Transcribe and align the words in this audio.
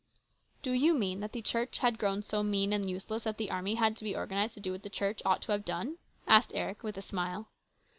"Do 0.63 0.71
you 0.71 0.95
mean 0.95 1.19
that 1.19 1.31
the 1.31 1.43
Church 1.43 1.77
had 1.77 1.99
grown 1.99 2.23
so 2.23 2.41
mean 2.41 2.73
and 2.73 2.89
useless 2.89 3.21
that 3.25 3.37
the 3.37 3.51
army 3.51 3.75
had 3.75 3.95
to 3.97 4.03
be 4.03 4.15
organised 4.15 4.55
to 4.55 4.59
do 4.59 4.71
what 4.71 4.81
the 4.81 4.89
Church 4.89 5.21
ought 5.23 5.43
to 5.43 5.51
have 5.51 5.63
done?" 5.63 5.99
asked 6.27 6.53
Eric 6.55 6.81
with 6.81 6.97
a 6.97 7.03
smile. 7.03 7.49